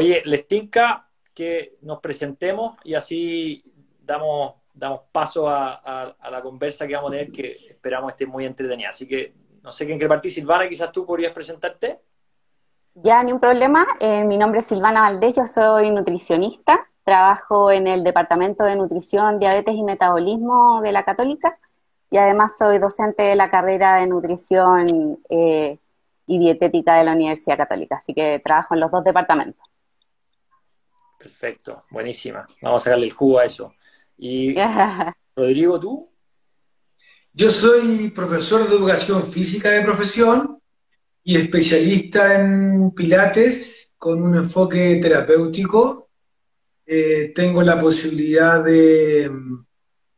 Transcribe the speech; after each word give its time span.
Oye, 0.00 0.22
les 0.24 0.48
tinca 0.48 1.06
que 1.34 1.76
nos 1.82 2.00
presentemos 2.00 2.78
y 2.84 2.94
así 2.94 3.62
damos, 4.02 4.54
paso 5.12 5.46
a, 5.46 6.16
la 6.30 6.40
conversa 6.40 6.86
que 6.86 6.94
vamos 6.94 7.10
a 7.10 7.12
tener, 7.12 7.30
que 7.30 7.52
esperamos 7.68 8.12
esté 8.12 8.24
muy 8.24 8.46
entretenida. 8.46 8.88
Así 8.88 9.06
que 9.06 9.34
no 9.62 9.70
sé 9.70 9.84
quién 9.84 9.98
quiere 9.98 10.08
partir. 10.08 10.32
Silvana, 10.32 10.66
quizás 10.66 10.90
tú 10.90 11.04
podrías 11.04 11.34
presentarte. 11.34 12.00
Ya, 12.94 13.22
ni 13.22 13.30
un 13.30 13.40
problema. 13.40 13.86
Eh, 14.00 14.24
mi 14.24 14.38
nombre 14.38 14.60
es 14.60 14.66
Silvana 14.68 15.02
Valdés, 15.02 15.36
yo 15.36 15.44
soy 15.44 15.90
nutricionista. 15.90 16.88
Trabajo 17.04 17.70
en 17.70 17.86
el 17.86 18.02
Departamento 18.02 18.64
de 18.64 18.76
Nutrición, 18.76 19.38
Diabetes 19.38 19.74
y 19.74 19.82
Metabolismo 19.82 20.80
de 20.80 20.92
la 20.92 21.04
Católica 21.04 21.58
y 22.08 22.16
además 22.16 22.56
soy 22.56 22.78
docente 22.78 23.22
de 23.22 23.36
la 23.36 23.50
carrera 23.50 23.96
de 23.96 24.06
Nutrición 24.06 24.86
eh, 25.28 25.78
y 26.26 26.38
Dietética 26.38 26.94
de 26.94 27.04
la 27.04 27.12
Universidad 27.12 27.58
Católica, 27.58 27.96
así 27.96 28.14
que 28.14 28.40
trabajo 28.42 28.74
en 28.74 28.80
los 28.80 28.90
dos 28.90 29.04
departamentos. 29.04 29.69
Perfecto, 31.20 31.82
buenísima. 31.90 32.46
Vamos 32.62 32.82
a 32.82 32.84
sacarle 32.84 33.04
el 33.04 33.12
jugo 33.12 33.40
a 33.40 33.44
eso. 33.44 33.74
Y 34.16 34.54
Rodrigo, 35.36 35.78
¿tú? 35.78 36.10
Yo 37.34 37.50
soy 37.50 38.08
profesor 38.08 38.66
de 38.66 38.74
educación 38.74 39.26
física 39.26 39.70
de 39.70 39.82
profesión 39.82 40.58
y 41.22 41.36
especialista 41.36 42.40
en 42.40 42.92
pilates 42.92 43.94
con 43.98 44.22
un 44.22 44.34
enfoque 44.34 44.98
terapéutico. 45.02 46.08
Eh, 46.86 47.32
tengo 47.34 47.62
la 47.62 47.78
posibilidad 47.78 48.64
de, 48.64 49.30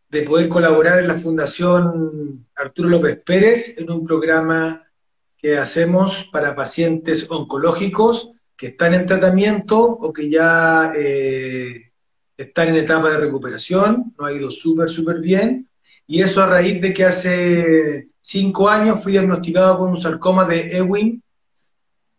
de 0.09 0.23
poder 0.23 0.49
colaborar 0.49 1.01
en 1.01 1.09
la 1.09 1.19
Fundación 1.19 2.47
Arturo 2.55 2.89
López 2.89 3.21
Pérez 3.27 3.75
en 3.77 3.91
un 3.91 4.07
programa 4.07 4.89
que 5.37 5.59
hacemos 5.59 6.29
para 6.33 6.55
pacientes 6.55 7.29
oncológicos 7.29 8.31
que 8.63 8.69
están 8.69 8.95
en 8.95 9.07
tratamiento 9.07 9.77
o 9.77 10.13
que 10.13 10.31
ya 10.31 10.93
eh, 10.97 11.91
están 12.37 12.69
en 12.69 12.77
etapa 12.77 13.11
de 13.11 13.19
recuperación, 13.19 14.15
no 14.17 14.25
ha 14.25 14.33
ido 14.33 14.53
súper, 14.53 14.89
súper 14.89 15.19
bien, 15.19 15.69
y 16.07 16.23
eso 16.23 16.45
a 16.45 16.47
raíz 16.47 16.81
de 16.81 16.93
que 16.93 17.05
hace 17.05 18.07
cinco 18.21 18.69
años 18.69 19.03
fui 19.03 19.11
diagnosticado 19.11 19.79
con 19.79 19.91
un 19.91 20.01
sarcoma 20.01 20.45
de 20.45 20.77
Ewing 20.77 21.21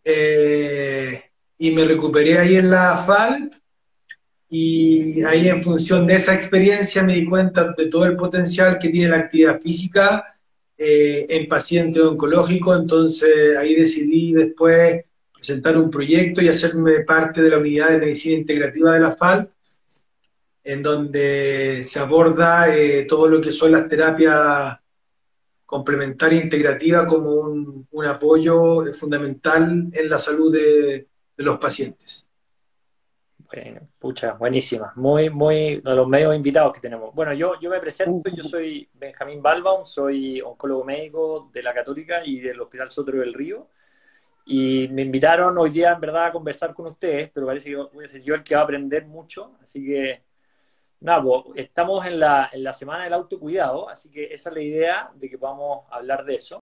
eh, 0.04 1.22
y 1.56 1.70
me 1.70 1.86
recuperé 1.86 2.36
ahí 2.36 2.56
en 2.56 2.68
la 2.68 2.94
FAL 2.98 3.50
y 4.50 5.22
ahí 5.22 5.48
en 5.48 5.62
función 5.62 6.06
de 6.06 6.16
esa 6.16 6.34
experiencia 6.34 7.02
me 7.02 7.14
di 7.14 7.24
cuenta 7.24 7.72
de 7.74 7.86
todo 7.86 8.04
el 8.04 8.16
potencial 8.16 8.78
que 8.78 8.90
tiene 8.90 9.08
la 9.08 9.20
actividad 9.20 9.58
física 9.58 10.36
eh, 10.76 11.24
en 11.26 11.48
paciente 11.48 12.02
oncológico, 12.02 12.76
entonces 12.76 13.56
ahí 13.56 13.74
decidí 13.74 14.34
después 14.34 15.04
presentar 15.44 15.76
un 15.76 15.90
proyecto 15.90 16.40
y 16.40 16.48
hacerme 16.48 17.00
parte 17.00 17.42
de 17.42 17.50
la 17.50 17.58
unidad 17.58 17.90
de 17.90 17.98
medicina 17.98 18.38
integrativa 18.38 18.94
de 18.94 19.00
la 19.00 19.12
FAL, 19.12 19.50
en 20.64 20.82
donde 20.82 21.82
se 21.84 21.98
aborda 21.98 22.74
eh, 22.74 23.04
todo 23.06 23.28
lo 23.28 23.42
que 23.42 23.52
son 23.52 23.72
las 23.72 23.86
terapias 23.86 24.78
complementarias 25.66 26.40
e 26.40 26.44
integrativas 26.44 27.04
como 27.04 27.30
un, 27.32 28.06
apoyo 28.06 28.86
fundamental 28.94 29.90
en 29.92 30.08
la 30.08 30.18
salud 30.18 30.50
de, 30.50 31.08
los 31.36 31.58
pacientes. 31.58 32.30
Bueno, 33.36 33.86
pucha, 33.98 34.32
buenísima. 34.32 34.94
Muy, 34.96 35.28
muy, 35.28 35.82
de 35.82 35.94
los 35.94 36.08
medios 36.08 36.34
invitados 36.34 36.72
que 36.72 36.80
tenemos. 36.80 37.14
Bueno, 37.14 37.34
yo, 37.34 37.60
yo 37.60 37.68
me 37.68 37.80
presento, 37.80 38.30
yo 38.30 38.44
soy 38.44 38.88
Benjamín 38.94 39.42
Balbaum, 39.42 39.84
soy 39.84 40.40
oncólogo 40.40 40.84
médico 40.84 41.50
de 41.52 41.62
la 41.62 41.74
Católica 41.74 42.24
y 42.24 42.40
del 42.40 42.62
Hospital 42.62 42.88
Sotero 42.90 43.18
del 43.18 43.34
Río. 43.34 43.68
Y 44.44 44.88
me 44.88 45.02
invitaron 45.02 45.56
hoy 45.58 45.70
día, 45.70 45.92
en 45.92 46.00
verdad, 46.00 46.26
a 46.26 46.32
conversar 46.32 46.74
con 46.74 46.86
ustedes, 46.86 47.30
pero 47.32 47.46
parece 47.46 47.70
que 47.70 47.76
voy 47.76 48.04
a 48.04 48.08
ser 48.08 48.22
yo 48.22 48.34
el 48.34 48.42
que 48.42 48.54
va 48.54 48.62
a 48.62 48.64
aprender 48.64 49.06
mucho. 49.06 49.56
Así 49.62 49.84
que, 49.84 50.24
nada, 51.00 51.22
pues, 51.22 51.44
estamos 51.56 52.06
en 52.06 52.20
la, 52.20 52.50
en 52.52 52.62
la 52.64 52.72
semana 52.72 53.04
del 53.04 53.14
autocuidado, 53.14 53.88
así 53.88 54.10
que 54.10 54.24
esa 54.34 54.50
es 54.50 54.54
la 54.54 54.62
idea 54.62 55.10
de 55.14 55.30
que 55.30 55.38
podamos 55.38 55.86
hablar 55.90 56.24
de 56.24 56.36
eso. 56.36 56.52